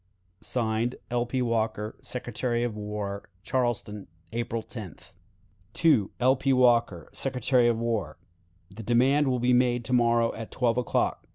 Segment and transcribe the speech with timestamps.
[0.41, 1.27] (Signed) "L.
[1.27, 1.43] P.
[1.43, 5.13] Walker, Secretary of War." "Charleston, April 10th.
[6.19, 6.35] "L.
[6.35, 6.51] P.
[6.51, 8.17] Walker, Secretary of War.
[8.71, 11.27] "The demand will be made to morrow at twelve o'clock.